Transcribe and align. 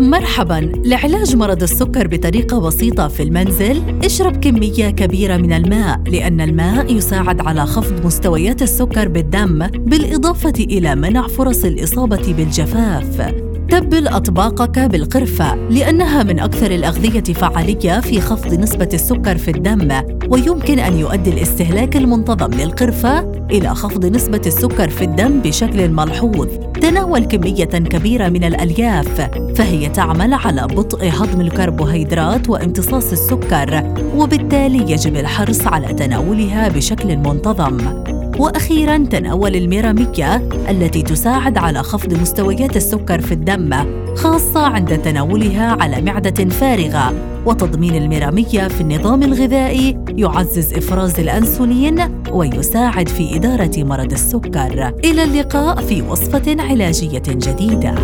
مرحبا. 0.00 0.72
لعلاج 0.84 1.36
مرض 1.36 1.62
السكر 1.62 2.06
بطريقة 2.06 2.60
بسيطة 2.60 3.08
في 3.08 3.22
المنزل. 3.22 3.82
اشرب 4.04 4.36
كمية 4.36 4.90
كبيرة 4.90 5.36
من 5.36 5.52
الماء 5.52 6.00
لأن 6.06 6.40
الماء 6.40 6.94
يساعد 6.94 7.40
على 7.40 7.66
خفض 7.66 8.06
مستويات 8.06 8.62
السكر 8.62 9.08
بالدم 9.08 9.66
بالإضافة 9.66 10.54
إلى 10.58 10.94
منع 10.94 11.26
فرص 11.26 11.64
الإصابة 11.64 12.34
بالجفاف. 12.36 13.43
تبل 13.74 14.08
أطباقك 14.08 14.78
بالقرفة 14.78 15.54
لأنها 15.54 16.22
من 16.22 16.40
أكثر 16.40 16.70
الأغذية 16.70 17.34
فعالية 17.34 18.00
في 18.00 18.20
خفض 18.20 18.54
نسبة 18.54 18.88
السكر 18.94 19.38
في 19.38 19.50
الدم 19.50 20.02
ويمكن 20.28 20.78
أن 20.78 20.98
يؤدي 20.98 21.30
الاستهلاك 21.30 21.96
المنتظم 21.96 22.50
للقرفة 22.50 23.32
إلى 23.50 23.74
خفض 23.74 24.06
نسبة 24.06 24.40
السكر 24.46 24.88
في 24.88 25.04
الدم 25.04 25.40
بشكل 25.40 25.88
ملحوظ. 25.88 26.48
تناول 26.80 27.24
كمية 27.24 27.64
كبيرة 27.64 28.28
من 28.28 28.44
الألياف 28.44 29.30
فهي 29.56 29.88
تعمل 29.88 30.34
على 30.34 30.66
بطء 30.66 31.08
هضم 31.12 31.40
الكربوهيدرات 31.40 32.48
وامتصاص 32.48 33.12
السكر 33.12 33.94
وبالتالي 34.16 34.92
يجب 34.92 35.16
الحرص 35.16 35.66
على 35.66 35.92
تناولها 35.94 36.68
بشكل 36.68 37.16
منتظم. 37.16 37.78
وأخيرا 38.38 38.96
تناول 38.96 39.56
الميراميكا 39.56 40.36
التي 40.70 41.02
تساعد 41.02 41.58
على 41.58 41.82
خفض 41.82 42.14
مستويات 42.14 42.76
السكر 42.76 43.20
في 43.20 43.32
الدم 43.32 43.74
خاصة 44.16 44.60
عند 44.60 44.98
تناولها 44.98 45.76
على 45.80 46.02
معدة 46.02 46.44
فارغة 46.44 47.14
وتضمين 47.46 48.02
الميرامية 48.02 48.68
في 48.68 48.80
النظام 48.80 49.22
الغذائي 49.22 49.98
يعزز 50.08 50.74
إفراز 50.74 51.20
الأنسولين 51.20 52.22
ويساعد 52.30 53.08
في 53.08 53.36
إدارة 53.36 53.72
مرض 53.76 54.12
السكر. 54.12 54.92
إلى 55.04 55.22
اللقاء 55.22 55.76
في 55.76 56.02
وصفة 56.02 56.62
علاجية 56.62 57.22
جديدة. 57.28 57.94